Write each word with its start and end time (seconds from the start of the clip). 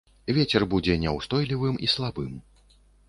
Вецер 0.37 0.63
будзе 0.71 0.95
няўстойлівым 1.03 1.75
і 1.89 1.91
слабым. 1.95 2.33